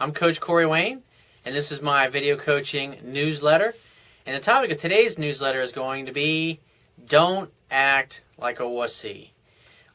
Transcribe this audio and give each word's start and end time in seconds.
I'm 0.00 0.12
Coach 0.12 0.40
Corey 0.40 0.66
Wayne, 0.66 1.04
and 1.44 1.54
this 1.54 1.70
is 1.70 1.80
my 1.80 2.08
video 2.08 2.36
coaching 2.36 2.96
newsletter. 3.04 3.74
And 4.26 4.34
the 4.34 4.40
topic 4.40 4.72
of 4.72 4.78
today's 4.78 5.20
newsletter 5.20 5.60
is 5.60 5.70
going 5.70 6.06
to 6.06 6.12
be 6.12 6.58
Don't 7.06 7.52
Act 7.70 8.24
Like 8.36 8.58
a 8.58 8.64
Wussy. 8.64 9.30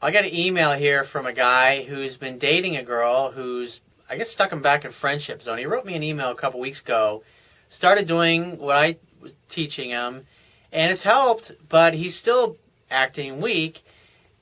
I 0.00 0.10
got 0.10 0.24
an 0.24 0.34
email 0.34 0.72
here 0.72 1.04
from 1.04 1.26
a 1.26 1.34
guy 1.34 1.82
who's 1.82 2.16
been 2.16 2.38
dating 2.38 2.78
a 2.78 2.82
girl 2.82 3.32
who's, 3.32 3.82
I 4.08 4.16
guess, 4.16 4.30
stuck 4.30 4.50
him 4.50 4.62
back 4.62 4.86
in 4.86 4.90
friendship 4.90 5.42
zone. 5.42 5.58
He 5.58 5.66
wrote 5.66 5.84
me 5.84 5.94
an 5.94 6.02
email 6.02 6.30
a 6.30 6.34
couple 6.34 6.60
weeks 6.60 6.80
ago, 6.80 7.22
started 7.68 8.06
doing 8.06 8.56
what 8.56 8.76
I 8.76 8.96
was 9.20 9.34
teaching 9.50 9.90
him, 9.90 10.26
and 10.72 10.90
it's 10.90 11.02
helped, 11.02 11.52
but 11.68 11.92
he's 11.92 12.16
still 12.16 12.56
acting 12.90 13.38
weak. 13.38 13.82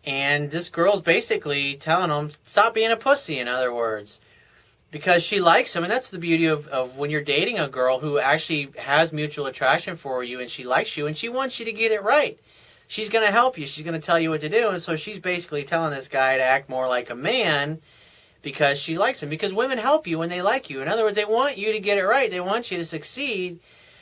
And 0.04 0.52
this 0.52 0.68
girl's 0.68 1.02
basically 1.02 1.74
telling 1.74 2.12
him, 2.12 2.30
stop 2.44 2.74
being 2.74 2.92
a 2.92 2.96
pussy, 2.96 3.40
in 3.40 3.48
other 3.48 3.74
words. 3.74 4.20
Because 4.90 5.22
she 5.22 5.40
likes 5.40 5.76
him, 5.76 5.84
and 5.84 5.92
that's 5.92 6.08
the 6.08 6.18
beauty 6.18 6.46
of, 6.46 6.66
of 6.68 6.96
when 6.96 7.10
you're 7.10 7.20
dating 7.20 7.58
a 7.58 7.68
girl 7.68 8.00
who 8.00 8.18
actually 8.18 8.70
has 8.78 9.12
mutual 9.12 9.44
attraction 9.44 9.96
for 9.96 10.24
you 10.24 10.40
and 10.40 10.48
she 10.48 10.64
likes 10.64 10.96
you 10.96 11.06
and 11.06 11.14
she 11.14 11.28
wants 11.28 11.58
you 11.58 11.66
to 11.66 11.72
get 11.72 11.92
it 11.92 12.02
right. 12.02 12.38
She's 12.86 13.10
going 13.10 13.26
to 13.26 13.30
help 13.30 13.58
you, 13.58 13.66
she's 13.66 13.84
going 13.84 14.00
to 14.00 14.04
tell 14.06 14.18
you 14.18 14.30
what 14.30 14.40
to 14.40 14.48
do. 14.48 14.70
And 14.70 14.80
so 14.80 14.96
she's 14.96 15.18
basically 15.18 15.62
telling 15.62 15.90
this 15.90 16.08
guy 16.08 16.38
to 16.38 16.42
act 16.42 16.70
more 16.70 16.88
like 16.88 17.10
a 17.10 17.14
man 17.14 17.82
because 18.40 18.78
she 18.78 18.96
likes 18.96 19.22
him. 19.22 19.28
Because 19.28 19.52
women 19.52 19.76
help 19.76 20.06
you 20.06 20.18
when 20.18 20.30
they 20.30 20.40
like 20.40 20.70
you. 20.70 20.80
In 20.80 20.88
other 20.88 21.04
words, 21.04 21.16
they 21.16 21.26
want 21.26 21.58
you 21.58 21.72
to 21.72 21.80
get 21.80 21.98
it 21.98 22.06
right, 22.06 22.30
they 22.30 22.40
want 22.40 22.70
you 22.70 22.78
to 22.78 22.84
succeed. 22.86 23.60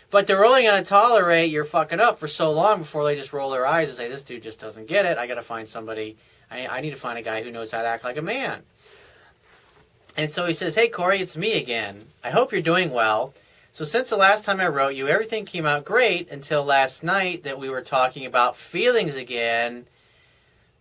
But 0.08 0.28
they're 0.28 0.44
only 0.44 0.62
going 0.62 0.80
to 0.80 0.88
tolerate 0.88 1.50
your 1.50 1.64
fucking 1.64 1.98
up 1.98 2.20
for 2.20 2.28
so 2.28 2.52
long 2.52 2.78
before 2.78 3.04
they 3.04 3.16
just 3.16 3.32
roll 3.32 3.50
their 3.50 3.66
eyes 3.66 3.88
and 3.88 3.98
say, 3.98 4.08
"This 4.08 4.22
dude 4.22 4.44
just 4.44 4.60
doesn't 4.60 4.86
get 4.86 5.04
it. 5.04 5.18
I 5.18 5.26
got 5.26 5.34
to 5.34 5.42
find 5.42 5.68
somebody. 5.68 6.16
I, 6.48 6.68
I 6.68 6.80
need 6.80 6.92
to 6.92 6.96
find 6.96 7.18
a 7.18 7.22
guy 7.22 7.42
who 7.42 7.50
knows 7.50 7.72
how 7.72 7.82
to 7.82 7.88
act 7.88 8.04
like 8.04 8.16
a 8.16 8.22
man." 8.22 8.62
And 10.16 10.32
so 10.32 10.46
he 10.46 10.52
says, 10.52 10.74
"Hey 10.74 10.88
Corey, 10.88 11.20
it's 11.20 11.36
me 11.36 11.58
again. 11.58 12.06
I 12.24 12.30
hope 12.30 12.52
you're 12.52 12.62
doing 12.62 12.90
well. 12.90 13.34
So 13.72 13.84
since 13.84 14.08
the 14.08 14.16
last 14.16 14.44
time 14.44 14.60
I 14.60 14.68
wrote 14.68 14.94
you, 14.94 15.06
everything 15.06 15.44
came 15.44 15.66
out 15.66 15.84
great 15.84 16.30
until 16.30 16.64
last 16.64 17.04
night 17.04 17.42
that 17.44 17.58
we 17.58 17.68
were 17.68 17.82
talking 17.82 18.26
about 18.26 18.56
feelings 18.56 19.16
again." 19.16 19.86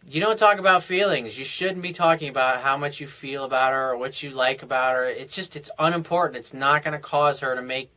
You 0.07 0.21
don't 0.21 0.37
talk 0.37 0.59
about 0.59 0.83
feelings. 0.83 1.39
You 1.39 1.43
shouldn't 1.43 1.81
be 1.81 1.91
talking 1.91 2.29
about 2.29 2.61
how 2.61 2.77
much 2.77 2.99
you 2.99 3.07
feel 3.07 3.43
about 3.43 3.73
her 3.73 3.91
or 3.91 3.97
what 3.97 4.21
you 4.21 4.29
like 4.29 4.61
about 4.61 4.93
her. 4.93 5.03
It's 5.03 5.33
just 5.33 5.55
it's 5.55 5.71
unimportant. 5.79 6.37
It's 6.37 6.53
not 6.53 6.83
going 6.83 6.93
to 6.93 6.99
cause 6.99 7.39
her 7.39 7.55
to 7.55 7.61
make 7.63 7.89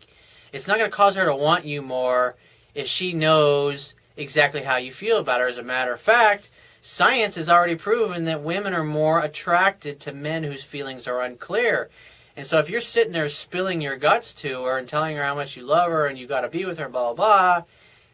it's 0.50 0.66
not 0.66 0.78
going 0.78 0.90
to 0.90 0.96
cause 0.96 1.16
her 1.16 1.26
to 1.26 1.36
want 1.36 1.66
you 1.66 1.82
more 1.82 2.36
if 2.74 2.86
she 2.86 3.12
knows 3.12 3.94
exactly 4.16 4.62
how 4.62 4.76
you 4.76 4.90
feel 4.90 5.18
about 5.18 5.40
her. 5.40 5.46
As 5.46 5.58
a 5.58 5.62
matter 5.62 5.92
of 5.92 6.00
fact, 6.00 6.48
science 6.80 7.34
has 7.36 7.48
already 7.48 7.74
proven 7.74 8.24
that 8.24 8.42
women 8.42 8.74
are 8.74 8.84
more 8.84 9.20
attracted 9.20 10.00
to 10.00 10.12
men 10.12 10.42
whose 10.42 10.64
feelings 10.64 11.06
are 11.06 11.22
unclear. 11.22 11.90
And 12.36 12.46
so 12.46 12.58
if 12.58 12.70
you're 12.70 12.80
sitting 12.80 13.12
there 13.12 13.28
spilling 13.28 13.80
your 13.80 13.96
guts 13.96 14.32
to 14.34 14.64
her 14.64 14.78
and 14.78 14.86
telling 14.86 15.16
her 15.16 15.24
how 15.24 15.34
much 15.34 15.56
you 15.56 15.64
love 15.64 15.90
her 15.90 16.06
and 16.06 16.18
you 16.18 16.26
got 16.26 16.42
to 16.42 16.48
be 16.48 16.64
with 16.64 16.78
her, 16.78 16.88
blah, 16.88 17.12
blah, 17.12 17.56
blah, 17.56 17.64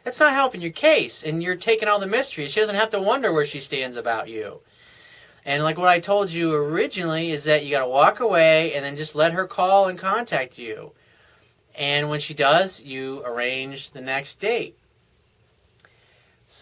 that's 0.03 0.21
not 0.21 0.33
helping 0.33 0.63
your 0.63 0.71
case. 0.71 1.23
And 1.23 1.43
you're 1.43 1.57
taking 1.57 1.89
all 1.89 1.99
the 1.99 2.07
mystery. 2.07 2.49
She 2.49 2.61
doesn't 2.61 2.75
have 2.75 2.91
to 2.91 3.01
wonder 3.01 3.33
where 3.33 3.45
she 3.45 3.61
stands 3.61 3.97
about 3.97 4.29
you. 4.29 4.61
And 5.45 5.63
like 5.63 5.77
what 5.77 5.89
I 5.89 6.01
told 6.01 6.33
you 6.33 6.55
originally 6.55 7.31
is 7.31 7.45
that 7.45 7.65
you 7.65 7.71
got 7.71 7.81
to 7.81 7.89
walk 7.89 8.21
away 8.21 8.75
and 8.75 8.85
then 8.85 8.97
just 8.97 9.15
let 9.15 9.33
her 9.33 9.47
call 9.47 9.89
and 9.89 9.99
contact 9.99 10.59
you. 10.59 10.93
And 11.75 12.09
when 12.09 12.21
she 12.21 12.35
does, 12.35 12.83
you 12.83 13.23
arrange 13.27 13.91
the 13.91 14.01
next 14.01 14.37
date. 14.37 14.77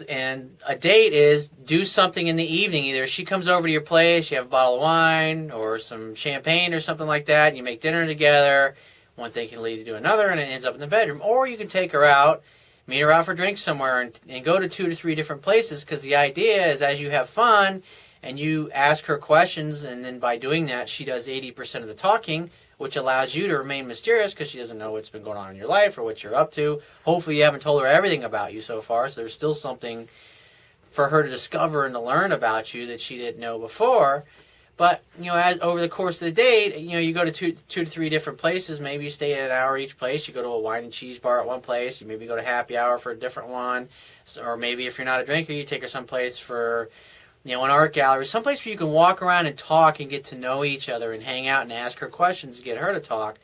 And 0.08 0.56
a 0.66 0.76
date 0.76 1.12
is 1.12 1.48
do 1.48 1.84
something 1.84 2.26
in 2.26 2.36
the 2.36 2.44
evening. 2.44 2.84
Either 2.84 3.06
she 3.06 3.24
comes 3.24 3.48
over 3.48 3.66
to 3.66 3.72
your 3.72 3.82
place, 3.82 4.30
you 4.30 4.36
have 4.36 4.46
a 4.46 4.48
bottle 4.48 4.76
of 4.76 4.80
wine 4.80 5.50
or 5.50 5.78
some 5.78 6.14
champagne 6.14 6.72
or 6.72 6.80
something 6.80 7.06
like 7.06 7.26
that, 7.26 7.48
and 7.48 7.56
you 7.56 7.62
make 7.62 7.80
dinner 7.80 8.06
together. 8.06 8.76
One 9.16 9.30
thing 9.30 9.48
can 9.48 9.60
lead 9.60 9.84
to 9.84 9.96
another, 9.96 10.28
and 10.28 10.40
it 10.40 10.44
ends 10.44 10.64
up 10.64 10.74
in 10.74 10.80
the 10.80 10.86
bedroom. 10.86 11.20
Or 11.22 11.46
you 11.46 11.56
can 11.56 11.68
take 11.68 11.92
her 11.92 12.04
out, 12.04 12.42
meet 12.86 13.00
her 13.00 13.12
out 13.12 13.26
for 13.26 13.34
drinks 13.34 13.60
somewhere, 13.60 14.00
and, 14.00 14.18
and 14.28 14.44
go 14.44 14.58
to 14.58 14.68
two 14.68 14.88
to 14.88 14.94
three 14.94 15.14
different 15.14 15.42
places. 15.42 15.84
Because 15.84 16.02
the 16.02 16.16
idea 16.16 16.66
is 16.68 16.80
as 16.80 17.00
you 17.00 17.10
have 17.10 17.28
fun 17.28 17.82
and 18.22 18.38
you 18.38 18.70
ask 18.70 19.06
her 19.06 19.18
questions, 19.18 19.84
and 19.84 20.04
then 20.04 20.18
by 20.18 20.36
doing 20.36 20.66
that, 20.66 20.88
she 20.88 21.04
does 21.04 21.26
80% 21.26 21.82
of 21.82 21.88
the 21.88 21.94
talking 21.94 22.50
which 22.82 22.96
allows 22.96 23.34
you 23.34 23.46
to 23.46 23.56
remain 23.56 23.86
mysterious 23.86 24.34
because 24.34 24.50
she 24.50 24.58
doesn't 24.58 24.76
know 24.76 24.90
what's 24.90 25.08
been 25.08 25.22
going 25.22 25.38
on 25.38 25.52
in 25.52 25.56
your 25.56 25.68
life 25.68 25.96
or 25.96 26.02
what 26.02 26.22
you're 26.22 26.34
up 26.34 26.50
to. 26.50 26.82
Hopefully, 27.04 27.38
you 27.38 27.44
haven't 27.44 27.60
told 27.60 27.80
her 27.80 27.86
everything 27.86 28.24
about 28.24 28.52
you 28.52 28.60
so 28.60 28.80
far, 28.80 29.08
so 29.08 29.20
there's 29.20 29.32
still 29.32 29.54
something 29.54 30.08
for 30.90 31.08
her 31.08 31.22
to 31.22 31.28
discover 31.28 31.86
and 31.86 31.94
to 31.94 32.00
learn 32.00 32.32
about 32.32 32.74
you 32.74 32.88
that 32.88 33.00
she 33.00 33.16
didn't 33.16 33.40
know 33.40 33.58
before. 33.58 34.24
But 34.76 35.02
you 35.16 35.26
know, 35.26 35.36
as 35.36 35.60
over 35.60 35.80
the 35.80 35.88
course 35.88 36.20
of 36.20 36.26
the 36.26 36.32
date, 36.32 36.76
you 36.76 36.92
know, 36.92 36.98
you 36.98 37.12
go 37.12 37.24
to 37.24 37.30
two, 37.30 37.52
two 37.52 37.84
to 37.84 37.90
three 37.90 38.08
different 38.08 38.38
places. 38.38 38.80
Maybe 38.80 39.04
you 39.04 39.10
stay 39.10 39.34
at 39.34 39.46
an 39.46 39.52
hour 39.52 39.78
each 39.78 39.96
place. 39.96 40.26
You 40.26 40.34
go 40.34 40.42
to 40.42 40.48
a 40.48 40.60
wine 40.60 40.82
and 40.82 40.92
cheese 40.92 41.20
bar 41.20 41.40
at 41.40 41.46
one 41.46 41.60
place. 41.60 42.00
You 42.00 42.08
maybe 42.08 42.26
go 42.26 42.34
to 42.34 42.42
happy 42.42 42.76
hour 42.76 42.98
for 42.98 43.12
a 43.12 43.16
different 43.16 43.50
one, 43.50 43.88
so, 44.24 44.42
or 44.42 44.56
maybe 44.56 44.86
if 44.86 44.98
you're 44.98 45.04
not 45.04 45.20
a 45.20 45.24
drinker, 45.24 45.52
you 45.52 45.64
take 45.64 45.82
her 45.82 45.88
someplace 45.88 46.36
for 46.36 46.90
you 47.44 47.56
know, 47.56 47.64
an 47.64 47.70
art 47.70 47.92
gallery, 47.92 48.24
someplace 48.24 48.64
where 48.64 48.72
you 48.72 48.78
can 48.78 48.90
walk 48.90 49.20
around 49.20 49.46
and 49.46 49.58
talk 49.58 49.98
and 49.98 50.08
get 50.08 50.24
to 50.26 50.36
know 50.36 50.64
each 50.64 50.88
other 50.88 51.12
and 51.12 51.22
hang 51.22 51.48
out 51.48 51.62
and 51.62 51.72
ask 51.72 51.98
her 51.98 52.08
questions 52.08 52.56
and 52.56 52.64
get 52.64 52.78
her 52.78 52.92
to 52.92 53.00
talk. 53.00 53.38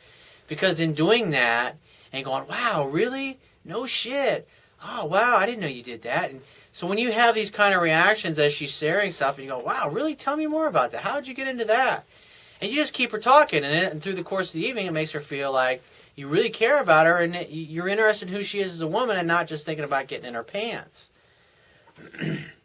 Because 0.47 0.79
in 0.79 0.95
doing 0.95 1.31
that 1.31 1.77
and 2.13 2.25
going, 2.25 2.47
wow, 2.47 2.89
really? 2.91 3.39
No 3.65 3.87
shit. 3.87 4.49
Oh, 4.83 5.05
wow, 5.07 5.37
I 5.37 5.47
didn't 5.47 5.61
know 5.61 5.67
you 5.67 5.83
did 5.83 6.03
that. 6.03 6.31
And 6.31 6.43
so 6.73 6.87
when 6.87 6.99
you 6.99 7.11
have 7.11 7.35
these 7.35 7.51
kind 7.51 7.75
of 7.75 7.83
reactions 7.83 8.39
as 8.39 8.53
she's 8.53 8.71
sharing 8.71 9.11
stuff 9.11 9.37
and 9.37 9.45
you 9.45 9.51
go, 9.51 9.59
wow, 9.59 9.89
really? 9.91 10.15
Tell 10.15 10.37
me 10.37 10.47
more 10.47 10.69
about 10.69 10.93
that. 10.93 11.03
How 11.03 11.17
did 11.17 11.27
you 11.27 11.35
get 11.35 11.49
into 11.49 11.65
that? 11.65 12.05
And 12.61 12.71
you 12.71 12.77
just 12.77 12.95
keep 12.95 13.11
her 13.11 13.19
talking. 13.19 13.65
And, 13.65 13.75
and 13.75 14.03
through 14.03 14.15
the 14.15 14.23
course 14.23 14.55
of 14.55 14.61
the 14.61 14.67
evening, 14.67 14.87
it 14.87 14.93
makes 14.93 15.11
her 15.13 15.21
feel 15.21 15.53
like 15.53 15.83
you 16.15 16.29
really 16.29 16.51
care 16.51 16.81
about 16.81 17.07
her 17.07 17.19
and 17.19 17.35
you're 17.51 17.89
interested 17.89 18.29
in 18.29 18.35
who 18.35 18.43
she 18.43 18.61
is 18.61 18.73
as 18.73 18.81
a 18.81 18.87
woman 18.87 19.17
and 19.17 19.27
not 19.27 19.49
just 19.49 19.67
thinking 19.67 19.85
about 19.85 20.07
getting 20.07 20.27
in 20.27 20.35
her 20.35 20.45
pants. 20.45 21.11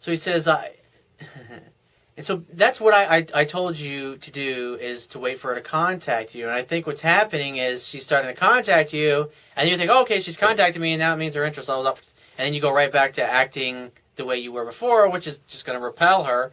So 0.00 0.10
he 0.10 0.16
says, 0.16 0.48
I. 0.48 0.72
and 2.16 2.24
so 2.24 2.42
that's 2.52 2.80
what 2.80 2.94
I, 2.94 3.18
I, 3.18 3.26
I 3.34 3.44
told 3.44 3.78
you 3.78 4.16
to 4.16 4.30
do 4.30 4.76
is 4.80 5.06
to 5.08 5.18
wait 5.18 5.38
for 5.38 5.48
her 5.48 5.54
to 5.54 5.60
contact 5.60 6.34
you. 6.34 6.46
And 6.46 6.52
I 6.52 6.62
think 6.62 6.86
what's 6.86 7.02
happening 7.02 7.58
is 7.58 7.86
she's 7.86 8.04
starting 8.04 8.34
to 8.34 8.38
contact 8.38 8.92
you, 8.92 9.30
and 9.56 9.68
you 9.68 9.76
think, 9.76 9.90
oh, 9.90 10.02
okay, 10.02 10.20
she's 10.20 10.36
contacted 10.36 10.80
me, 10.82 10.92
and 10.92 11.02
that 11.02 11.18
means 11.18 11.34
her 11.34 11.44
interest 11.44 11.68
level's 11.68 11.86
up. 11.86 11.98
And 12.38 12.46
then 12.46 12.54
you 12.54 12.60
go 12.60 12.72
right 12.72 12.90
back 12.90 13.12
to 13.14 13.22
acting 13.22 13.92
the 14.16 14.24
way 14.24 14.38
you 14.38 14.52
were 14.52 14.64
before, 14.64 15.08
which 15.08 15.26
is 15.26 15.38
just 15.46 15.64
going 15.64 15.78
to 15.78 15.84
repel 15.84 16.24
her 16.24 16.52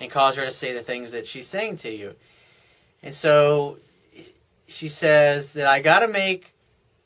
and 0.00 0.10
cause 0.10 0.36
her 0.36 0.44
to 0.44 0.50
say 0.50 0.72
the 0.72 0.82
things 0.82 1.12
that 1.12 1.26
she's 1.26 1.46
saying 1.46 1.76
to 1.76 1.90
you. 1.90 2.14
And 3.02 3.14
so 3.14 3.78
she 4.66 4.88
says 4.88 5.52
that 5.52 5.66
I 5.66 5.80
got 5.80 6.00
to 6.00 6.08
make 6.08 6.54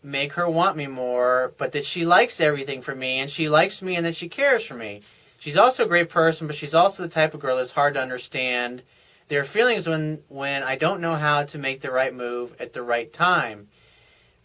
make 0.02 0.34
her 0.34 0.48
want 0.48 0.76
me 0.76 0.86
more, 0.86 1.54
but 1.56 1.72
that 1.72 1.84
she 1.84 2.04
likes 2.04 2.38
everything 2.38 2.82
for 2.82 2.94
me 2.94 3.18
and 3.18 3.30
she 3.30 3.48
likes 3.48 3.80
me 3.80 3.96
and 3.96 4.04
that 4.04 4.14
she 4.14 4.28
cares 4.28 4.62
for 4.62 4.74
me. 4.74 5.00
She's 5.44 5.58
also 5.58 5.84
a 5.84 5.88
great 5.88 6.08
person, 6.08 6.46
but 6.46 6.56
she's 6.56 6.74
also 6.74 7.02
the 7.02 7.08
type 7.10 7.34
of 7.34 7.40
girl 7.40 7.58
that's 7.58 7.72
hard 7.72 7.92
to 7.94 8.00
understand. 8.00 8.82
their 9.28 9.44
feelings 9.44 9.86
when 9.86 10.20
when 10.28 10.62
I 10.62 10.76
don't 10.76 11.02
know 11.02 11.16
how 11.16 11.42
to 11.42 11.58
make 11.58 11.82
the 11.82 11.90
right 11.90 12.14
move 12.14 12.56
at 12.58 12.72
the 12.72 12.82
right 12.82 13.12
time. 13.12 13.68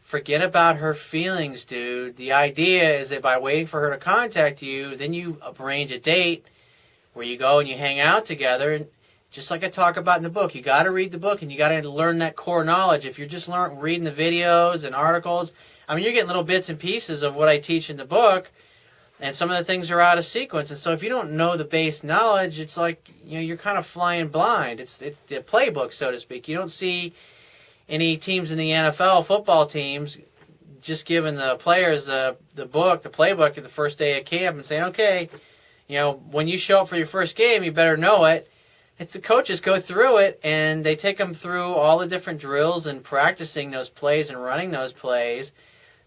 Forget 0.02 0.42
about 0.42 0.76
her 0.76 0.94
feelings, 0.94 1.64
dude. 1.64 2.18
The 2.18 2.34
idea 2.34 3.00
is 3.00 3.12
that 3.12 3.22
by 3.22 3.38
waiting 3.38 3.66
for 3.66 3.80
her 3.80 3.92
to 3.92 3.98
contact 3.98 4.62
you, 4.62 4.98
then 4.98 5.14
you 5.14 5.38
arrange 5.58 5.94
a 5.94 6.00
date 6.00 6.46
where 7.14 7.26
you 7.26 7.38
go 7.38 7.60
and 7.60 7.70
you 7.70 7.78
hang 7.78 8.02
out 8.02 8.26
together. 8.26 8.74
And 8.74 8.88
just 9.32 9.52
like 9.52 9.64
I 9.64 9.70
talk 9.70 9.96
about 9.96 10.18
in 10.18 10.24
the 10.24 10.30
book, 10.30 10.54
you 10.54 10.62
got 10.62 10.84
to 10.84 10.92
read 10.92 11.14
the 11.14 11.18
book 11.18 11.42
and 11.42 11.50
you 11.50 11.58
got 11.58 11.70
to 11.70 11.90
learn 11.90 12.20
that 12.20 12.36
core 12.36 12.66
knowledge. 12.66 13.06
If 13.06 13.18
you're 13.18 13.26
just 13.26 13.48
learn, 13.48 13.80
reading 13.80 14.04
the 14.04 14.12
videos 14.12 14.84
and 14.84 14.94
articles, 14.94 15.54
I 15.88 15.96
mean, 15.96 16.04
you're 16.04 16.12
getting 16.12 16.28
little 16.28 16.44
bits 16.44 16.68
and 16.68 16.78
pieces 16.78 17.24
of 17.24 17.38
what 17.38 17.48
I 17.48 17.58
teach 17.58 17.90
in 17.90 17.96
the 17.96 18.04
book 18.04 18.52
and 19.20 19.36
some 19.36 19.52
of 19.52 19.58
the 19.58 19.64
things 19.64 19.92
are 19.92 20.00
out 20.00 20.18
of 20.18 20.26
sequence. 20.26 20.70
And 20.70 20.80
so 20.80 20.92
if 20.92 21.04
you 21.04 21.10
don't 21.10 21.32
know 21.32 21.58
the 21.58 21.66
base 21.66 22.04
knowledge, 22.04 22.60
it's 22.60 22.78
like 22.78 23.10
you 23.26 23.36
know 23.36 23.42
you're 23.42 23.58
kind 23.58 23.78
of 23.78 23.86
flying 23.86 24.30
blind. 24.30 24.80
It's 24.80 25.02
it's 25.02 25.20
the 25.22 25.42
playbook, 25.42 25.94
so 25.94 26.12
to 26.12 26.20
speak. 26.20 26.48
You 26.48 26.56
don't 26.56 26.72
see 26.72 27.14
any 27.88 28.18
teams 28.18 28.52
in 28.52 28.58
the 28.58 28.72
NFL 28.72 29.26
football 29.26 29.66
teams 29.66 30.18
just 30.82 31.06
giving 31.06 31.36
the 31.36 31.56
players 31.58 32.06
the 32.06 32.38
the 32.56 32.66
book, 32.66 33.02
the 33.02 33.10
playbook 33.10 33.58
at 33.58 33.64
the 33.64 33.70
first 33.70 33.98
day 33.98 34.18
of 34.18 34.26
camp 34.26 34.56
and 34.56 34.66
saying, 34.66 34.84
okay, 34.84 35.30
you 35.88 35.98
know, 35.98 36.14
when 36.14 36.48
you 36.48 36.58
show 36.58 36.82
up 36.82 36.88
for 36.88 36.96
your 36.98 37.06
first 37.06 37.36
game, 37.36 37.64
you 37.64 37.72
better 37.72 37.98
know 37.98 38.26
it. 38.26 38.50
It's 38.98 39.14
the 39.14 39.20
coaches 39.20 39.62
go 39.62 39.80
through 39.80 40.18
it 40.18 40.40
and 40.44 40.84
they 40.84 40.96
take 40.96 41.18
them 41.18 41.34
through 41.34 41.74
all 41.74 42.00
the 42.00 42.08
different 42.08 42.40
drills 42.40 42.86
and 42.86 43.02
practicing 43.04 43.72
those 43.72 43.90
plays 43.90 44.30
and 44.30 44.42
running 44.42 44.72
those 44.72 44.92
plays 44.92 45.54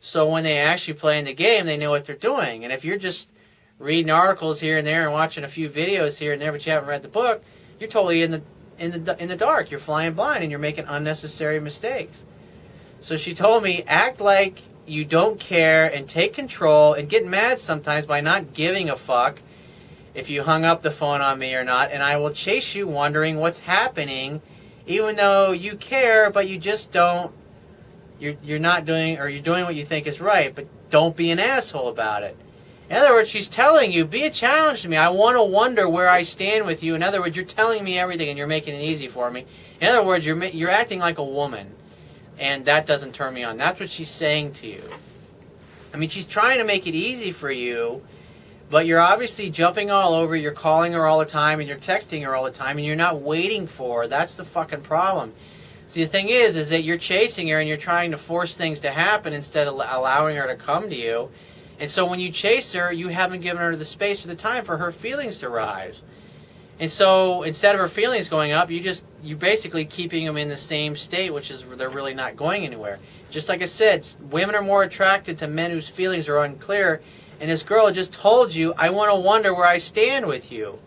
so 0.04 0.28
when 0.28 0.43
they 0.43 0.58
actually 0.58 0.94
play 0.94 1.20
in 1.20 1.26
the 1.26 1.32
game, 1.32 1.64
they 1.64 1.76
know 1.76 1.90
what 1.90 2.04
they're 2.04 2.16
doing. 2.16 2.64
And 2.64 2.72
if 2.72 2.84
you're 2.84 2.99
just 2.99 3.31
reading 3.78 4.10
articles 4.10 4.58
here 4.58 4.76
and 4.76 4.84
there 4.84 5.04
and 5.04 5.12
watching 5.12 5.44
a 5.44 5.49
few 5.49 5.70
videos 5.70 6.19
here 6.19 6.32
and 6.32 6.43
there, 6.43 6.50
but 6.50 6.66
you 6.66 6.72
haven't 6.72 6.88
read 6.88 7.02
the 7.02 7.08
book, 7.08 7.44
you're 7.78 7.88
totally 7.88 8.22
in 8.22 8.32
the 8.32 8.43
in 8.81 9.04
the 9.04 9.22
in 9.22 9.28
the 9.28 9.37
dark. 9.37 9.70
You're 9.70 9.78
flying 9.78 10.14
blind 10.14 10.43
and 10.43 10.50
you're 10.50 10.58
making 10.58 10.87
unnecessary 10.88 11.60
mistakes. 11.60 12.25
So 13.00 13.16
she 13.16 13.32
told 13.32 13.62
me, 13.62 13.84
act 13.87 14.20
like 14.20 14.62
you 14.87 15.04
don't 15.04 15.38
care 15.38 15.87
and 15.87 16.08
take 16.08 16.34
control 16.34 16.94
and 16.94 17.08
get 17.08 17.25
mad 17.25 17.60
sometimes 17.60 18.05
by 18.05 18.20
not 18.20 18.55
giving 18.55 18.90
a 18.90 18.96
fuck 18.96 19.40
if 20.14 20.28
you 20.28 20.43
hung 20.43 20.64
up 20.64 20.82
the 20.82 20.90
phone 20.90 21.20
on 21.20 21.38
me 21.38 21.55
or 21.55 21.62
not, 21.62 21.93
and 21.93 22.02
I 22.02 22.16
will 22.16 22.32
chase 22.32 22.75
you 22.75 22.88
wondering 22.88 23.37
what's 23.37 23.60
happening 23.60 24.43
even 24.84 25.14
though 25.14 25.52
you 25.52 25.76
care, 25.76 26.28
but 26.28 26.48
you 26.48 26.58
just 26.58 26.90
don't. 26.90 27.32
You're 28.18 28.36
you're 28.42 28.58
not 28.58 28.84
doing, 28.84 29.18
or 29.18 29.28
you're 29.28 29.42
doing 29.42 29.64
what 29.64 29.74
you 29.74 29.84
think 29.84 30.06
is 30.06 30.20
right, 30.20 30.54
but 30.54 30.66
don't 30.90 31.16
be 31.16 31.30
an 31.30 31.38
asshole 31.38 31.88
about 31.88 32.22
it. 32.22 32.36
In 32.90 32.96
other 32.96 33.12
words, 33.12 33.30
she's 33.30 33.48
telling 33.48 33.90
you, 33.90 34.04
be 34.04 34.24
a 34.24 34.30
challenge 34.30 34.82
to 34.82 34.88
me. 34.88 34.98
I 34.98 35.08
want 35.08 35.36
to 35.36 35.42
wonder 35.42 35.88
where 35.88 36.10
I 36.10 36.22
stand 36.22 36.66
with 36.66 36.82
you. 36.82 36.94
In 36.94 37.02
other 37.02 37.20
words, 37.22 37.36
you're 37.36 37.46
telling 37.46 37.82
me 37.82 37.98
everything 37.98 38.28
and 38.28 38.36
you're 38.36 38.46
making 38.46 38.74
it 38.74 38.82
easy 38.82 39.08
for 39.08 39.30
me. 39.30 39.46
In 39.80 39.88
other 39.88 40.04
words, 40.04 40.26
you're 40.26 40.44
you're 40.44 40.70
acting 40.70 40.98
like 40.98 41.18
a 41.18 41.24
woman, 41.24 41.74
and 42.38 42.64
that 42.66 42.86
doesn't 42.86 43.14
turn 43.14 43.32
me 43.32 43.44
on. 43.44 43.56
That's 43.56 43.80
what 43.80 43.90
she's 43.90 44.10
saying 44.10 44.52
to 44.54 44.66
you. 44.66 44.82
I 45.94 45.96
mean, 45.96 46.08
she's 46.08 46.26
trying 46.26 46.58
to 46.58 46.64
make 46.64 46.86
it 46.86 46.94
easy 46.94 47.32
for 47.32 47.50
you, 47.50 48.02
but 48.70 48.86
you're 48.86 49.00
obviously 49.00 49.50
jumping 49.50 49.90
all 49.90 50.14
over. 50.14 50.34
You're 50.36 50.52
calling 50.52 50.92
her 50.92 51.06
all 51.06 51.18
the 51.18 51.24
time 51.24 51.60
and 51.60 51.68
you're 51.68 51.78
texting 51.78 52.24
her 52.24 52.34
all 52.34 52.44
the 52.44 52.50
time, 52.50 52.78
and 52.78 52.86
you're 52.86 52.96
not 52.96 53.20
waiting 53.20 53.66
for 53.66 54.02
her. 54.02 54.08
That's 54.08 54.34
the 54.34 54.44
fucking 54.44 54.82
problem. 54.82 55.32
See, 55.92 56.04
the 56.04 56.10
thing 56.10 56.28
is, 56.30 56.56
is 56.56 56.70
that 56.70 56.84
you're 56.84 56.96
chasing 56.96 57.48
her 57.48 57.60
and 57.60 57.68
you're 57.68 57.76
trying 57.76 58.12
to 58.12 58.18
force 58.18 58.56
things 58.56 58.80
to 58.80 58.90
happen 58.90 59.32
instead 59.32 59.68
of 59.68 59.74
allowing 59.74 60.36
her 60.36 60.46
to 60.46 60.56
come 60.56 60.88
to 60.88 60.96
you 60.96 61.28
and 61.82 61.90
so 61.90 62.06
when 62.06 62.20
you 62.20 62.30
chase 62.30 62.74
her, 62.74 62.92
you 62.92 63.08
haven't 63.08 63.40
given 63.40 63.60
her 63.60 63.74
the 63.74 63.84
space 63.84 64.24
or 64.24 64.28
the 64.28 64.36
time 64.36 64.64
for 64.64 64.76
her 64.76 64.92
feelings 64.92 65.38
to 65.38 65.48
rise. 65.48 66.04
And 66.78 66.88
so 66.88 67.42
instead 67.42 67.74
of 67.74 67.80
her 67.80 67.88
feelings 67.88 68.28
going 68.28 68.52
up, 68.52 68.70
you 68.70 68.78
just 68.78 69.04
you're 69.20 69.36
basically 69.36 69.84
keeping 69.84 70.24
them 70.24 70.36
in 70.36 70.48
the 70.48 70.56
same 70.56 70.94
state, 70.94 71.30
which 71.30 71.50
is 71.50 71.64
they're 71.64 71.88
really 71.88 72.14
not 72.14 72.36
going 72.36 72.64
anywhere. 72.64 73.00
Just 73.30 73.48
like 73.48 73.62
I 73.62 73.64
said, 73.64 74.06
women 74.30 74.54
are 74.54 74.62
more 74.62 74.84
attracted 74.84 75.38
to 75.38 75.48
men 75.48 75.72
whose 75.72 75.88
feelings 75.88 76.28
are 76.28 76.38
unclear. 76.38 77.00
And 77.40 77.50
this 77.50 77.64
girl 77.64 77.90
just 77.90 78.12
told 78.12 78.54
you, 78.54 78.74
"I 78.78 78.90
want 78.90 79.10
to 79.10 79.16
wonder 79.16 79.52
where 79.52 79.66
I 79.66 79.78
stand 79.78 80.26
with 80.26 80.52
you." 80.52 80.78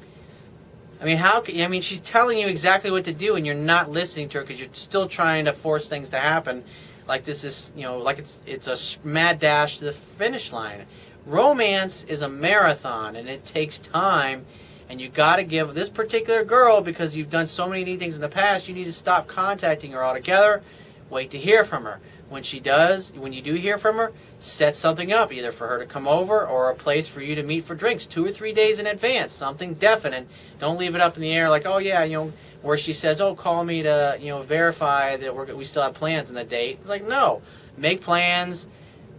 I 1.02 1.06
mean, 1.06 1.18
how? 1.18 1.44
I 1.48 1.68
mean, 1.68 1.82
she's 1.82 2.00
telling 2.00 2.38
you 2.38 2.48
exactly 2.48 2.90
what 2.90 3.04
to 3.06 3.14
do, 3.14 3.36
and 3.36 3.46
you're 3.46 3.56
not 3.56 3.92
listening 3.92 4.30
to 4.30 4.40
her 4.40 4.44
because 4.44 4.60
you're 4.60 4.70
still 4.74 5.08
trying 5.08 5.46
to 5.46 5.54
force 5.54 5.90
things 5.90 6.10
to 6.10 6.18
happen. 6.18 6.64
Like 7.08 7.24
this 7.24 7.44
is 7.44 7.72
you 7.76 7.84
know 7.84 8.00
like 8.00 8.18
it's 8.18 8.42
it's 8.46 8.68
a 8.68 9.08
mad 9.08 9.40
dash 9.40 9.78
to 9.78 9.86
the 9.86 9.92
finish 9.92 10.52
line. 10.52 10.86
Romance 11.26 12.04
is 12.06 12.22
a 12.22 12.30
marathon 12.30 13.16
and 13.16 13.28
it 13.28 13.46
takes 13.46 13.80
time 13.80 14.46
and 14.90 15.02
you 15.02 15.10
got 15.10 15.38
to 15.38 15.44
give 15.44 15.74
this 15.74 15.90
particular 15.90 16.44
girl 16.44 16.82
because 16.82 17.18
you've 17.18 17.32
done 17.32 17.48
so 17.48 17.68
many 17.68 17.84
neat 17.84 18.00
things 18.00 18.16
in 18.16 18.22
the 18.22 18.30
past 18.30 18.68
you 18.68 18.76
need 18.76 18.84
to 18.84 18.94
stop 18.94 19.28
contacting 19.28 19.92
her 19.92 20.04
altogether. 20.04 20.62
Wait 21.10 21.32
to 21.32 21.38
hear 21.38 21.64
from 21.64 21.84
her 21.84 22.00
when 22.30 22.44
she 22.44 22.60
does 22.60 23.14
when 23.14 23.34
you 23.34 23.42
do 23.42 23.54
hear 23.54 23.78
from 23.78 23.98
her 23.98 24.12
set 24.40 24.76
something 24.76 25.12
up 25.12 25.32
either 25.32 25.52
for 25.52 25.68
her 25.68 25.78
to 25.78 25.86
come 25.86 26.08
over 26.08 26.46
or 26.46 26.70
a 26.70 26.76
place 26.76 27.08
for 27.08 27.22
you 27.22 27.36
to 27.36 27.44
meet 27.44 27.64
for 27.64 27.76
drinks 27.76 28.06
two 28.06 28.26
or 28.26 28.32
three 28.32 28.52
days 28.52 28.80
in 28.80 28.88
advance 28.88 29.32
something 29.32 29.76
definite 29.76 30.28
don't 30.58 30.80
leave 30.80 30.96
it 30.96 31.02
up 31.02 31.16
in 31.16 31.22
the 31.22 31.32
air 31.32 31.50
like 31.50 31.66
oh 31.66 31.78
yeah 31.78 32.04
you 32.04 32.18
know 32.18 32.34
where 32.66 32.78
she 32.78 32.94
says, 32.94 33.22
"Oh, 33.22 33.36
call 33.36 33.64
me 33.64 33.84
to 33.84 34.18
you 34.20 34.30
know 34.30 34.42
verify 34.42 35.16
that 35.18 35.36
we're, 35.36 35.54
we 35.54 35.64
still 35.64 35.84
have 35.84 35.94
plans 35.94 36.30
in 36.30 36.36
the 36.36 36.44
date." 36.44 36.86
Like, 36.86 37.08
no, 37.08 37.42
make 37.78 38.02
plans. 38.02 38.68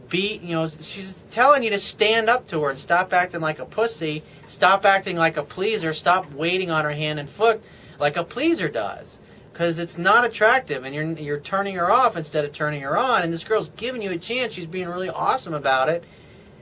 Be 0.08 0.38
you 0.42 0.54
know 0.54 0.68
she's 0.68 1.24
telling 1.30 1.62
you 1.62 1.70
to 1.70 1.78
stand 1.78 2.28
up 2.28 2.46
to 2.48 2.60
her 2.62 2.70
and 2.70 2.78
stop 2.78 3.12
acting 3.12 3.40
like 3.40 3.58
a 3.58 3.64
pussy. 3.64 4.22
Stop 4.46 4.84
acting 4.84 5.16
like 5.16 5.36
a 5.36 5.42
pleaser. 5.42 5.92
Stop 5.92 6.32
waiting 6.32 6.70
on 6.70 6.84
her 6.84 6.92
hand 6.92 7.18
and 7.18 7.30
foot 7.30 7.62
like 7.98 8.16
a 8.16 8.24
pleaser 8.24 8.68
does. 8.68 9.20
Because 9.56 9.78
it's 9.78 9.96
not 9.96 10.26
attractive, 10.26 10.84
and 10.84 10.94
you're 10.94 11.12
you're 11.12 11.40
turning 11.40 11.76
her 11.76 11.90
off 11.90 12.14
instead 12.14 12.44
of 12.44 12.52
turning 12.52 12.82
her 12.82 12.98
on. 12.98 13.22
And 13.22 13.32
this 13.32 13.42
girl's 13.42 13.70
giving 13.70 14.02
you 14.02 14.10
a 14.10 14.18
chance. 14.18 14.52
She's 14.52 14.66
being 14.66 14.86
really 14.86 15.08
awesome 15.08 15.54
about 15.54 15.88
it, 15.88 16.04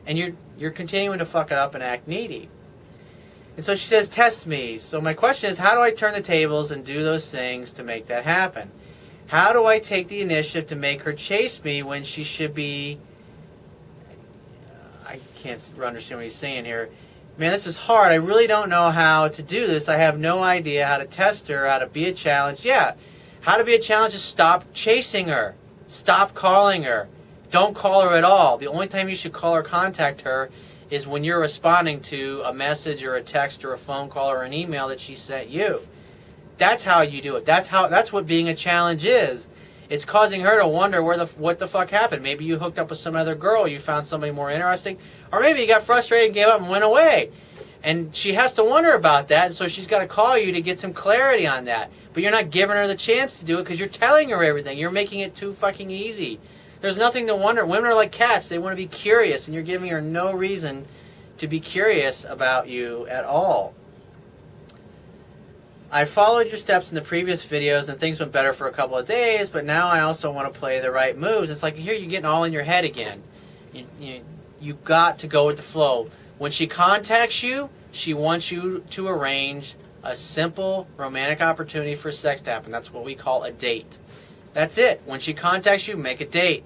and 0.07 0.17
you're 0.17 0.31
you're 0.57 0.71
continuing 0.71 1.19
to 1.19 1.25
fuck 1.25 1.51
it 1.51 1.59
up 1.59 1.75
and 1.75 1.83
act 1.83 2.07
needy. 2.07 2.49
And 3.57 3.65
so 3.65 3.75
she 3.75 3.85
says, 3.85 4.09
Test 4.09 4.47
me. 4.47 4.79
So 4.79 5.01
my 5.01 5.13
question 5.13 5.51
is, 5.51 5.59
how 5.59 5.75
do 5.75 5.81
I 5.81 5.91
turn 5.91 6.15
the 6.15 6.21
tables 6.21 6.71
and 6.71 6.85
do 6.85 7.03
those 7.03 7.29
things 7.33 7.73
to 7.73 7.83
make 7.83 8.07
that 8.07 8.23
happen? 8.23 8.71
How 9.27 9.53
do 9.53 9.67
I 9.67 9.81
take 9.81 10.07
the 10.07 10.21
initiative 10.21 10.69
to 10.69 10.77
make 10.77 11.03
her 11.03 11.13
chase 11.13 11.65
me 11.65 11.83
when 11.83 12.05
she 12.05 12.23
should 12.23 12.55
be. 12.55 13.01
I 15.05 15.19
can't 15.35 15.61
understand 15.83 16.19
what 16.19 16.25
he's 16.25 16.37
saying 16.37 16.65
here. 16.65 16.91
Man, 17.37 17.51
this 17.51 17.67
is 17.67 17.79
hard. 17.79 18.13
I 18.13 18.15
really 18.15 18.47
don't 18.47 18.69
know 18.69 18.93
how 18.93 19.27
to 19.27 19.43
do 19.43 19.67
this. 19.67 19.89
I 19.89 19.97
have 19.97 20.21
no 20.21 20.45
idea 20.45 20.87
how 20.87 20.99
to 20.99 21.05
test 21.05 21.49
her, 21.49 21.67
how 21.67 21.79
to 21.79 21.87
be 21.87 22.05
a 22.07 22.13
challenge. 22.13 22.65
Yeah, 22.65 22.95
how 23.41 23.57
to 23.57 23.65
be 23.65 23.75
a 23.75 23.81
challenge 23.81 24.15
is 24.15 24.23
stop 24.23 24.67
chasing 24.73 25.27
her, 25.27 25.57
stop 25.89 26.35
calling 26.35 26.85
her. 26.85 27.09
Don't 27.51 27.75
call 27.75 28.03
her 28.03 28.17
at 28.17 28.23
all. 28.23 28.57
The 28.57 28.69
only 28.69 28.87
time 28.87 29.09
you 29.09 29.17
should 29.17 29.33
call 29.33 29.55
or 29.57 29.65
contact 29.65 30.21
her 30.21 30.49
is 30.91 31.09
when 31.09 31.25
you're 31.25 31.41
responding 31.41 32.01
to 32.03 32.43
a 32.45 32.55
message 32.55 33.03
or 33.03 33.17
a 33.17 33.23
text 33.23 33.65
or 33.65 33.73
a 33.73 33.79
phone 33.79 34.09
call 34.09 34.31
or 34.31 34.45
an 34.45 34.53
email 34.53 34.87
that 34.87 35.01
she 35.01 35.17
sent 35.17 35.49
you. 35.49 35.81
That's 36.57 36.85
how 36.85 37.03
you 37.03 37.21
do 37.21 37.35
it. 37.35 37.45
That's 37.45 37.67
how 37.67 37.89
that's 37.89 38.13
what 38.13 38.29
being 38.29 38.49
a 38.49 38.55
challenge 38.55 39.05
is. 39.05 39.49
It's 39.89 40.05
causing 40.05 40.41
her 40.43 40.61
to 40.61 40.67
wonder 40.67 41.03
where 41.03 41.17
the 41.17 41.27
what 41.27 41.59
the 41.59 41.67
fuck 41.67 41.91
happened. 41.91 42.23
Maybe 42.23 42.45
you 42.45 42.59
hooked 42.59 42.79
up 42.79 42.91
with 42.91 42.99
some 42.99 43.17
other 43.17 43.35
girl, 43.35 43.69
you 43.69 43.79
found 43.79 44.07
somebody 44.07 44.33
more 44.33 44.51
interesting, 44.51 44.99
or 45.33 45.41
maybe 45.41 45.61
you 45.61 45.67
got 45.67 45.83
frustrated 45.83 46.27
and 46.27 46.35
gave 46.35 46.47
up 46.47 46.61
and 46.61 46.71
went 46.71 46.85
away. 46.85 47.31
And 47.83 48.15
she 48.17 48.33
has 48.33 48.55
to 48.55 48.65
wonder 48.65 48.95
about 48.95 49.29
that, 49.29 49.53
so 49.53 49.69
she's 49.69 49.87
got 49.87 49.99
to 49.99 50.07
call 50.07 50.39
you 50.39 50.53
to 50.53 50.63
get 50.63 50.79
some 50.81 50.95
clarity 50.95 51.47
on 51.47 51.67
that. 51.67 51.91
But 52.15 52.23
you're 52.23 52.33
not 52.33 52.51
giving 52.51 52.77
her 52.77 52.87
the 52.87 52.95
chance 52.95 53.39
to 53.39 53.45
do 53.45 53.59
it 53.59 53.65
because 53.65 53.79
you're 53.79 53.91
telling 53.91 54.31
her 54.31 54.43
everything. 54.43 54.79
You're 54.79 54.91
making 54.91 55.21
it 55.21 55.35
too 55.35 55.53
fucking 55.53 55.91
easy. 55.91 56.41
There's 56.81 56.97
nothing 56.97 57.27
to 57.27 57.37
wonder. 57.37 57.67
Women 57.67 57.91
are 57.91 57.95
like 57.95 58.11
cats. 58.11 58.49
They 58.49 58.59
want 58.59 58.73
to 58.73 58.83
be 58.83 58.87
curious, 58.87 59.47
and 59.47 59.55
you're 59.55 59.63
giving 59.63 59.91
her 59.91 60.01
no 60.01 60.33
reason 60.33 60.87
to 61.37 61.47
be 61.47 61.61
curious 61.61 62.25
about 62.25 62.69
you 62.69 63.07
at 63.09 63.25
all. 63.25 63.75
I 65.95 66.07
followed 66.07 66.49
your 66.49 66.59
steps 66.59 66.91
in 66.91 66.97
the 66.97 67.03
previous 67.03 67.47
videos 67.47 67.89
and 67.89 68.01
things 68.01 68.19
went 68.19 68.33
better 68.33 68.53
for 68.53 68.67
a 68.67 68.73
couple 68.73 68.99
of 68.99 69.07
days, 69.07 69.49
but 69.49 69.65
now 69.65 69.87
I 69.87 70.01
also 70.01 70.29
want 70.29 70.53
to 70.53 70.59
play 70.59 70.81
the 70.81 70.91
right 70.91 71.17
moves. 71.17 71.51
It's 71.51 71.63
like 71.63 71.77
here 71.77 71.95
you're 71.95 72.11
getting 72.11 72.27
all 72.27 72.43
in 72.43 72.53
your 72.53 72.65
head 72.65 72.85
again. 72.85 73.23
You, 73.73 73.87
you, 74.01 74.25
you 74.61 74.75
got 74.75 75.21
to 75.21 75.29
go 75.29 75.47
with 75.47 75.57
the 75.57 75.63
flow. 75.63 76.11
When 76.37 76.51
she 76.51 76.67
contacts 76.67 77.45
you, 77.45 77.71
she 77.93 78.13
wants 78.13 78.51
you 78.51 78.81
to 78.91 79.07
arrange 79.07 79.77
a 80.03 80.17
simple 80.17 80.89
romantic 80.97 81.41
opportunity 81.41 81.95
for 81.95 82.11
sex 82.11 82.41
to 82.41 82.51
happen. 82.51 82.73
That's 82.73 82.93
what 82.93 83.05
we 83.05 83.15
call 83.15 83.45
a 83.45 83.53
date. 83.53 83.99
That's 84.53 84.79
it. 84.79 85.01
When 85.05 85.21
she 85.21 85.33
contacts 85.33 85.87
you, 85.87 85.97
make 85.97 86.21
a 86.21 86.27
date. 86.27 86.65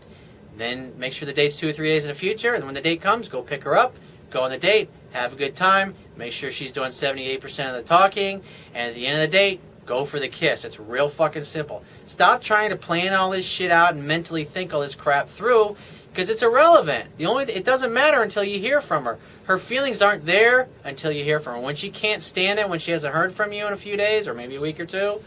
Then 0.56 0.98
make 0.98 1.12
sure 1.12 1.26
the 1.26 1.34
date's 1.34 1.58
two 1.58 1.69
or 1.69 1.75
three 1.75 1.88
days 1.88 2.06
in 2.06 2.08
the 2.08 2.14
future. 2.14 2.54
And 2.54 2.64
when 2.64 2.72
the 2.72 2.80
date 2.80 3.02
comes, 3.02 3.28
go 3.28 3.42
pick 3.42 3.64
her 3.64 3.76
up, 3.76 3.94
go 4.30 4.40
on 4.40 4.49
the 4.50 4.56
date, 4.56 4.88
have 5.12 5.33
a 5.33 5.37
good 5.37 5.57
time, 5.57 5.95
make 6.17 6.33
sure 6.33 6.50
she's 6.50 6.73
doing 6.73 6.91
78% 6.91 7.69
of 7.69 7.75
the 7.75 7.83
talking, 7.83 8.43
and 8.75 8.88
at 8.88 8.95
the 8.95 9.07
end 9.07 9.23
of 9.23 9.31
the 9.31 9.37
date, 9.37 9.61
go 9.87 10.05
for 10.05 10.21
the 10.21 10.29
kiss. 10.29 10.65
It's 10.65 10.79
real 10.79 11.09
fucking 11.09 11.45
simple. 11.45 11.83
Stop 12.05 12.43
trying 12.43 12.71
to 12.71 12.77
plan 12.77 13.15
all 13.15 13.31
this 13.31 13.47
shit 13.47 13.71
out 13.71 13.95
and 13.95 14.07
mentally 14.07 14.45
think 14.45 14.75
all 14.75 14.83
this 14.83 14.95
crap 14.95 15.29
through 15.29 15.77
because 16.12 16.31
it's 16.31 16.43
irrelevant. 16.43 17.17
The 17.17 17.27
only 17.27 17.45
it 17.45 17.65
doesn't 17.65 17.93
matter 17.93 18.23
until 18.23 18.45
you 18.45 18.59
hear 18.59 18.81
from 18.81 19.05
her. 19.05 19.19
Her 19.45 19.57
feelings 19.57 20.03
aren't 20.03 20.27
there 20.27 20.69
until 20.85 21.11
you 21.11 21.25
hear 21.25 21.41
from 21.41 21.55
her. 21.55 21.61
When 21.61 21.77
she 21.77 21.88
can't 21.88 22.23
stand 22.23 22.59
it, 22.59 22.69
when 22.69 22.81
she 22.81 22.91
hasn't 22.91 23.15
heard 23.15 23.33
from 23.33 23.53
you 23.53 23.67
in 23.67 23.73
a 23.73 23.77
few 23.77 23.97
days 23.97 24.29
or 24.29 24.35
maybe 24.35 24.57
a 24.57 24.61
week 24.61 24.79
or 24.79 24.85
two, 24.85 25.23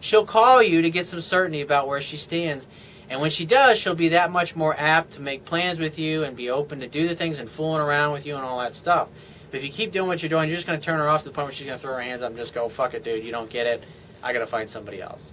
she'll 0.00 0.24
call 0.24 0.62
you 0.62 0.82
to 0.82 0.90
get 0.90 1.06
some 1.06 1.20
certainty 1.20 1.60
about 1.60 1.86
where 1.86 2.00
she 2.00 2.16
stands 2.16 2.66
and 3.10 3.20
when 3.20 3.30
she 3.30 3.44
does, 3.44 3.76
she'll 3.76 3.96
be 3.96 4.10
that 4.10 4.30
much 4.30 4.54
more 4.54 4.74
apt 4.78 5.10
to 5.12 5.20
make 5.20 5.44
plans 5.44 5.80
with 5.80 5.98
you 5.98 6.22
and 6.22 6.36
be 6.36 6.48
open 6.48 6.78
to 6.78 6.86
do 6.86 7.08
the 7.08 7.16
things 7.16 7.40
and 7.40 7.50
fooling 7.50 7.82
around 7.82 8.12
with 8.12 8.24
you 8.24 8.36
and 8.36 8.44
all 8.44 8.60
that 8.60 8.76
stuff. 8.76 9.08
But 9.50 9.58
if 9.58 9.64
you 9.64 9.70
keep 9.70 9.90
doing 9.90 10.06
what 10.06 10.22
you're 10.22 10.30
doing, 10.30 10.48
you're 10.48 10.56
just 10.56 10.68
going 10.68 10.78
to 10.78 10.84
turn 10.84 11.00
her 11.00 11.08
off 11.08 11.24
to 11.24 11.28
the 11.28 11.34
point 11.34 11.46
where 11.46 11.52
she's 11.52 11.66
going 11.66 11.76
to 11.76 11.82
throw 11.82 11.94
her 11.94 12.00
hands 12.00 12.22
up 12.22 12.28
and 12.28 12.38
just 12.38 12.54
go, 12.54 12.68
fuck 12.68 12.94
it, 12.94 13.02
dude, 13.02 13.24
you 13.24 13.32
don't 13.32 13.50
get 13.50 13.66
it. 13.66 13.82
I 14.22 14.32
got 14.32 14.38
to 14.38 14.46
find 14.46 14.70
somebody 14.70 15.02
else. 15.02 15.32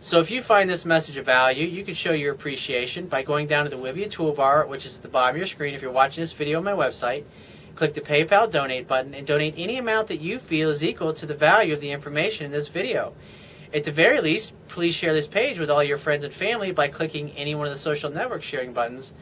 So 0.00 0.18
if 0.18 0.32
you 0.32 0.42
find 0.42 0.68
this 0.68 0.84
message 0.84 1.16
of 1.16 1.24
value, 1.24 1.64
you 1.64 1.84
can 1.84 1.94
show 1.94 2.12
your 2.12 2.32
appreciation 2.32 3.06
by 3.06 3.22
going 3.22 3.46
down 3.46 3.64
to 3.64 3.70
the 3.70 3.76
Wibiya 3.76 4.10
toolbar, 4.10 4.66
which 4.66 4.84
is 4.84 4.96
at 4.96 5.02
the 5.02 5.08
bottom 5.08 5.36
of 5.36 5.38
your 5.38 5.46
screen 5.46 5.74
if 5.74 5.82
you're 5.82 5.92
watching 5.92 6.22
this 6.22 6.32
video 6.32 6.58
on 6.58 6.64
my 6.64 6.72
website. 6.72 7.22
Click 7.76 7.94
the 7.94 8.00
PayPal 8.00 8.50
donate 8.50 8.88
button 8.88 9.14
and 9.14 9.26
donate 9.26 9.54
any 9.56 9.78
amount 9.78 10.08
that 10.08 10.20
you 10.20 10.38
feel 10.38 10.70
is 10.70 10.82
equal 10.82 11.12
to 11.12 11.26
the 11.26 11.34
value 11.34 11.72
of 11.72 11.80
the 11.80 11.92
information 11.92 12.46
in 12.46 12.52
this 12.52 12.68
video. 12.68 13.14
At 13.74 13.84
the 13.84 13.92
very 13.92 14.20
least, 14.20 14.54
please 14.68 14.94
share 14.94 15.12
this 15.12 15.26
page 15.26 15.58
with 15.58 15.70
all 15.70 15.82
your 15.82 15.98
friends 15.98 16.24
and 16.24 16.32
family 16.32 16.70
by 16.70 16.88
clicking 16.88 17.30
any 17.32 17.54
one 17.54 17.66
of 17.66 17.72
the 17.72 17.78
social 17.78 18.10
network 18.10 18.42
sharing 18.42 18.72
buttons, 18.72 19.12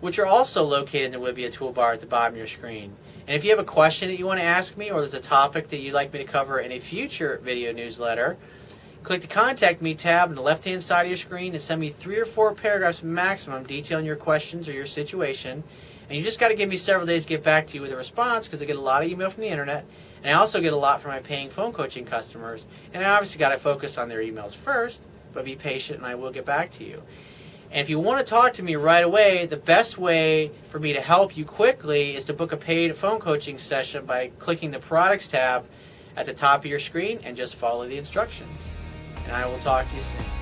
which 0.00 0.18
are 0.18 0.26
also 0.26 0.64
located 0.64 1.12
in 1.12 1.12
the 1.12 1.18
Wibiya 1.18 1.52
toolbar 1.52 1.92
at 1.92 2.00
the 2.00 2.06
bottom 2.06 2.34
of 2.34 2.38
your 2.38 2.46
screen. 2.46 2.96
And 3.26 3.36
if 3.36 3.44
you 3.44 3.50
have 3.50 3.58
a 3.58 3.64
question 3.64 4.08
that 4.08 4.18
you 4.18 4.26
want 4.26 4.40
to 4.40 4.44
ask 4.44 4.76
me, 4.76 4.90
or 4.90 5.00
there's 5.00 5.14
a 5.14 5.20
topic 5.20 5.68
that 5.68 5.78
you'd 5.78 5.92
like 5.92 6.12
me 6.12 6.18
to 6.20 6.24
cover 6.24 6.58
in 6.58 6.72
a 6.72 6.80
future 6.80 7.38
video 7.44 7.72
newsletter, 7.72 8.38
click 9.02 9.20
the 9.20 9.26
Contact 9.26 9.82
Me 9.82 9.94
tab 9.94 10.30
on 10.30 10.34
the 10.36 10.42
left 10.42 10.64
hand 10.64 10.82
side 10.82 11.02
of 11.02 11.08
your 11.08 11.16
screen 11.18 11.52
and 11.52 11.60
send 11.60 11.80
me 11.80 11.90
three 11.90 12.18
or 12.18 12.24
four 12.24 12.54
paragraphs 12.54 13.02
maximum 13.02 13.62
detailing 13.64 14.06
your 14.06 14.16
questions 14.16 14.68
or 14.68 14.72
your 14.72 14.86
situation. 14.86 15.62
And 16.08 16.16
you 16.16 16.24
just 16.24 16.40
got 16.40 16.48
to 16.48 16.54
give 16.54 16.68
me 16.68 16.76
several 16.78 17.06
days 17.06 17.22
to 17.22 17.28
get 17.28 17.44
back 17.44 17.66
to 17.68 17.74
you 17.74 17.82
with 17.82 17.92
a 17.92 17.96
response 17.96 18.46
because 18.46 18.62
I 18.62 18.64
get 18.64 18.76
a 18.76 18.80
lot 18.80 19.02
of 19.02 19.08
email 19.08 19.28
from 19.28 19.42
the 19.42 19.48
internet 19.48 19.84
and 20.22 20.34
I 20.34 20.38
also 20.38 20.60
get 20.60 20.72
a 20.72 20.76
lot 20.76 21.02
from 21.02 21.10
my 21.10 21.20
paying 21.20 21.50
phone 21.50 21.72
coaching 21.72 22.04
customers. 22.04 22.66
And 22.92 23.04
I 23.04 23.10
obviously 23.10 23.38
got 23.38 23.48
to 23.50 23.58
focus 23.58 23.98
on 23.98 24.08
their 24.08 24.20
emails 24.20 24.54
first, 24.54 25.06
but 25.32 25.44
be 25.44 25.56
patient 25.56 25.98
and 25.98 26.06
I 26.06 26.14
will 26.14 26.30
get 26.30 26.44
back 26.44 26.70
to 26.72 26.84
you. 26.84 27.02
And 27.72 27.80
if 27.80 27.88
you 27.88 27.98
want 27.98 28.24
to 28.24 28.24
talk 28.24 28.52
to 28.54 28.62
me 28.62 28.76
right 28.76 29.02
away, 29.02 29.46
the 29.46 29.56
best 29.56 29.96
way 29.96 30.52
for 30.64 30.78
me 30.78 30.92
to 30.92 31.00
help 31.00 31.36
you 31.36 31.44
quickly 31.44 32.14
is 32.14 32.26
to 32.26 32.34
book 32.34 32.52
a 32.52 32.56
paid 32.56 32.94
phone 32.94 33.18
coaching 33.18 33.58
session 33.58 34.04
by 34.04 34.28
clicking 34.38 34.70
the 34.70 34.78
products 34.78 35.26
tab 35.26 35.64
at 36.16 36.26
the 36.26 36.34
top 36.34 36.60
of 36.60 36.66
your 36.66 36.78
screen 36.78 37.18
and 37.24 37.36
just 37.36 37.56
follow 37.56 37.88
the 37.88 37.96
instructions. 37.96 38.70
and 39.24 39.32
I 39.32 39.46
will 39.46 39.58
talk 39.58 39.88
to 39.88 39.96
you 39.96 40.02
soon. 40.02 40.41